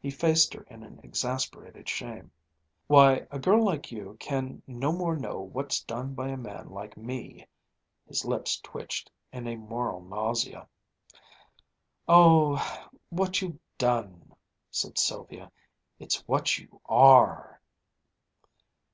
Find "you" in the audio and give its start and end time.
3.90-4.18, 16.58-16.78